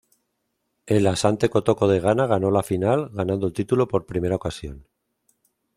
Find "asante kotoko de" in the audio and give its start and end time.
1.05-1.99